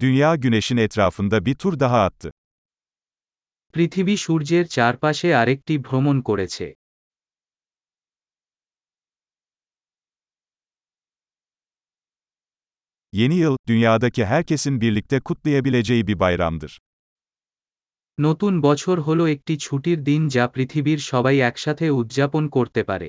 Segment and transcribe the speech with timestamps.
[0.00, 2.30] Dünya güneşin etrafında bir tur daha attı.
[3.74, 6.66] পৃথিবী সূর্যের চারপাশে আরেকটি ভ্রমণ করেছে
[13.12, 16.72] Yeni yıl, dünyadaki herkesin birlikte kutlayabileceği bir bayramdır.
[18.18, 23.08] নতুন বছর হলো একটি ছুটির দিন যা পৃথিবীর সবাই একসাথে উদযাপন করতে পারে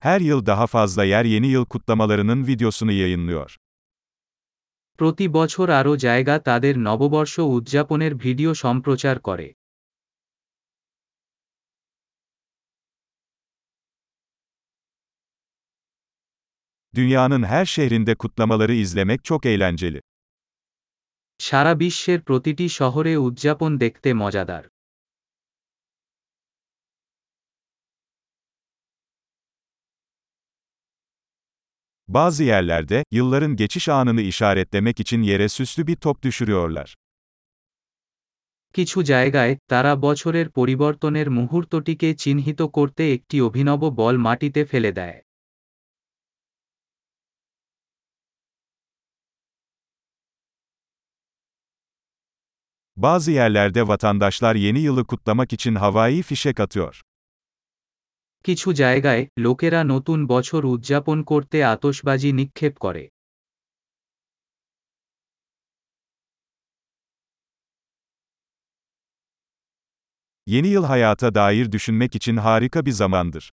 [0.00, 3.50] Her yıl daha fazla yer yeni yıl kutlamalarının videosunu yayınlıyor.
[4.98, 9.48] প্রতি বছর আরও জায়গা তাদের নববর্ষ উদযাপনের ভিডিও সম্প্রচার করে
[16.94, 20.00] Dünyanın her şehrinde kutlamaları izlemek çok eğlenceli.
[21.40, 24.64] সারা বিশ্বের প্রতিটি শহরে উদযাপন দেখতে মজাদার
[32.08, 36.94] Bazı yerlerde, yılların geçiş anını işaretlemek için yere süslü bir top düşürüyorlar.
[38.74, 45.18] কিছু জায়গায় তারা বছরের পরিবর্তনের মুহূর্তটিকে চিহ্নিত করতে একটি অভিনব বল মাটিতে ফেলে দেয়
[52.96, 57.02] Bazı yerlerde vatandaşlar yeni yılı kutlamak için havai fişek atıyor.
[58.45, 63.03] কিছু জায়গায় লোকেরা নতুন বছর উদযাপন করতে আতশবাজি নিক্ষেপ করে
[70.47, 73.45] Yeni yıl hayata dair düşünmek için harika bir zamandır.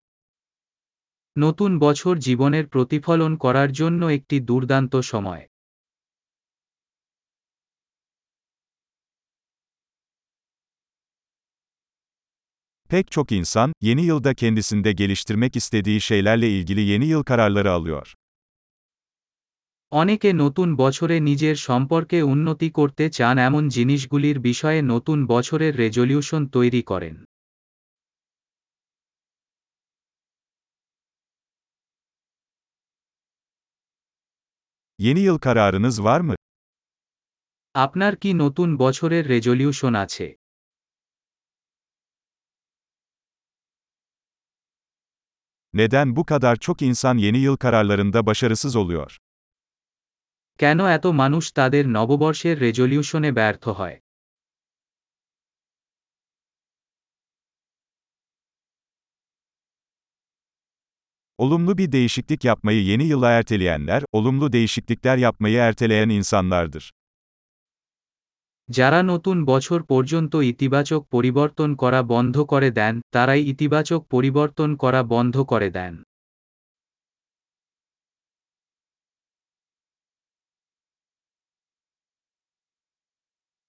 [1.36, 5.44] নতুন বছর জীবনের প্রতিফলন করার জন্য একটি দুর্দান্ত সময়
[12.91, 18.15] Pek çok insan, yeni yılda kendisinde geliştirmek istediği şeylerle ilgili yeni yıl kararları alıyor.
[19.93, 26.83] অনেকে নতুন বছরে নিজের সম্পর্কে উন্নতি করতে চান এমন জিনিসগুলির বিষয়ে নতুন বছরের রেজলিউশন তৈরি
[26.83, 27.17] করেন
[34.99, 36.35] Yeni yıl kararınız var mı?
[37.75, 40.27] আপনার কি নতুন বছরের রেজলিউশন আছে
[45.75, 49.17] Neden bu kadar çok insan yeni yıl kararlarında başarısız oluyor?
[50.59, 53.97] কেন এত মানুষ তাদের নববর্ষের রেজলিউশনে ব্যর্থ হয়
[61.39, 66.93] Olumlu bir değişiklik yapmayı yeni yıla erteleyenler, olumlu değişiklikler yapmayı erteleyen insanlardır.
[68.70, 75.36] যারা নতুন বছর পর্যন্ত ইতিবাচক পরিবর্তন করা বন্ধ করে দেন তারাই ইতিবাচক পরিবর্তন করা বন্ধ
[75.44, 75.96] করে দেন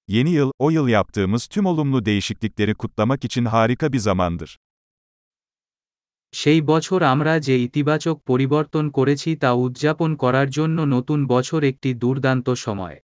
[0.08, 4.50] Yeni yıl, o yıl yaptığımız tüm olumlu değişiklikleri kutlamak için harika bir zamandır.
[6.34, 12.48] সেই বছর আমরা যে ইতিবাচক পরিবর্তন করেছি তা উদযাপন করার জন্য নতুন বছর একটি দুর্দান্ত
[12.66, 12.96] সময়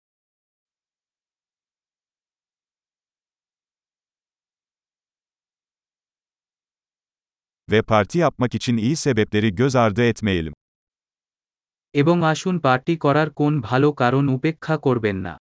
[7.71, 10.53] Ve parti yapmak için iyi sebepleri göz ardı etmeyelim.
[11.95, 15.33] এবং আসুন পার্টি করার কোন ভালো কারণ উপেক্ষা করবেন না